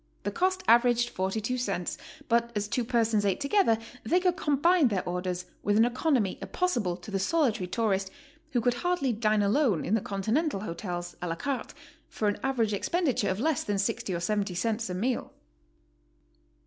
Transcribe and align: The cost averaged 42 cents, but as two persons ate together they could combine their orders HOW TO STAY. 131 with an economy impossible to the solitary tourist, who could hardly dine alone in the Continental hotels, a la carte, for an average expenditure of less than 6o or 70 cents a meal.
The 0.23 0.31
cost 0.31 0.63
averaged 0.67 1.09
42 1.11 1.59
cents, 1.59 1.95
but 2.27 2.51
as 2.55 2.67
two 2.67 2.83
persons 2.83 3.23
ate 3.23 3.39
together 3.39 3.77
they 4.03 4.19
could 4.19 4.35
combine 4.35 4.87
their 4.87 5.07
orders 5.07 5.43
HOW 5.43 5.43
TO 5.43 5.49
STAY. 5.49 5.59
131 5.61 5.61
with 5.61 5.77
an 5.77 5.85
economy 6.25 6.37
impossible 6.41 6.97
to 6.97 7.11
the 7.11 7.19
solitary 7.19 7.67
tourist, 7.67 8.09
who 8.49 8.61
could 8.61 8.73
hardly 8.73 9.13
dine 9.13 9.43
alone 9.43 9.85
in 9.85 9.93
the 9.93 10.01
Continental 10.01 10.61
hotels, 10.61 11.15
a 11.21 11.27
la 11.27 11.35
carte, 11.35 11.75
for 12.09 12.27
an 12.27 12.39
average 12.41 12.73
expenditure 12.73 13.29
of 13.29 13.39
less 13.39 13.63
than 13.63 13.75
6o 13.77 14.17
or 14.17 14.19
70 14.19 14.55
cents 14.55 14.89
a 14.89 14.95
meal. 14.95 15.31